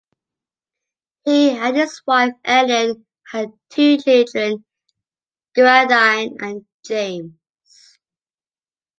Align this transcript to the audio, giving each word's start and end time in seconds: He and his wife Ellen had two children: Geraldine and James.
He 1.25 1.51
and 1.55 1.77
his 1.77 2.01
wife 2.07 2.33
Ellen 2.43 3.05
had 3.27 3.53
two 3.69 3.99
children: 3.99 4.65
Geraldine 5.55 6.37
and 6.39 6.65
James. 6.83 7.33